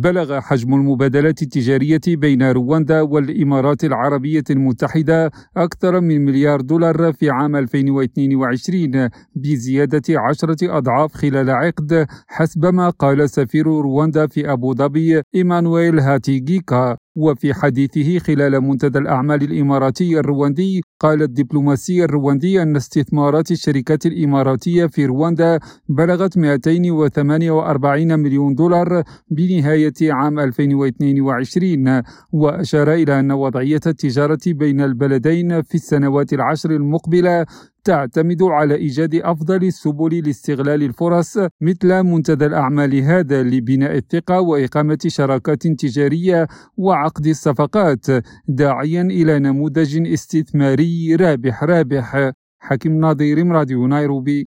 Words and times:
بلغ 0.00 0.40
حجم 0.40 0.74
المبادلات 0.74 1.42
التجارية 1.42 2.00
بين 2.08 2.42
رواندا 2.42 3.00
والإمارات 3.00 3.84
العربية 3.84 4.44
المتحدة 4.50 5.30
أكثر 5.56 6.00
من 6.00 6.24
مليار 6.24 6.60
دولار 6.60 7.12
في 7.12 7.30
عام 7.30 7.56
2022 7.56 9.08
بزيادة 9.34 10.20
عشرة 10.20 10.78
أضعاف 10.78 11.14
خلال 11.14 11.50
عقد 11.50 12.06
حسب 12.28 12.66
ما 12.66 12.90
قال 12.90 13.30
سفير 13.30 13.66
رواندا 13.66 14.26
في 14.26 14.52
أبو 14.52 14.74
ظبي 14.74 15.22
إيمانويل 15.34 16.00
هاتيغيكا 16.00 16.96
وفي 17.16 17.54
حديثه 17.54 18.18
خلال 18.18 18.60
منتدى 18.60 18.98
الأعمال 18.98 19.42
الإماراتي 19.42 20.18
الرواندي 20.18 20.82
قال 21.00 21.22
الدبلوماسي 21.22 22.04
الرواندي 22.04 22.62
أن 22.62 22.76
استثمارات 22.76 23.50
الشركات 23.50 24.06
الإماراتية 24.06 24.86
في 24.86 25.06
رواندا 25.06 25.58
بلغت 25.88 26.38
248 26.38 28.18
مليون 28.18 28.54
دولار 28.54 29.02
بنهاية 29.30 29.92
عام 30.02 30.38
2022 30.38 32.02
وأشار 32.32 32.92
إلى 32.92 33.20
أن 33.20 33.32
وضعية 33.32 33.80
التجارة 33.86 34.40
بين 34.46 34.80
البلدين 34.80 35.62
في 35.62 35.74
السنوات 35.74 36.32
العشر 36.32 36.70
المقبلة 36.70 37.46
تعتمد 37.90 38.42
على 38.42 38.74
إيجاد 38.74 39.14
أفضل 39.14 39.64
السبل 39.64 40.22
لاستغلال 40.26 40.82
الفرص 40.82 41.38
مثل 41.60 42.02
منتدى 42.02 42.46
الأعمال 42.46 42.94
هذا 42.94 43.42
لبناء 43.42 43.96
الثقة 43.96 44.40
وإقامة 44.40 44.98
شراكات 45.06 45.62
تجارية 45.66 46.48
وعقد 46.76 47.26
الصفقات 47.26 48.06
داعيا 48.48 49.02
إلى 49.02 49.38
نموذج 49.38 50.08
استثماري 50.12 51.16
رابح 51.16 51.64
رابح. 51.64 52.32
حكيم 52.58 53.00
ناظر 53.00 53.46
راديو 53.46 53.86
نيروبي. 53.86 54.48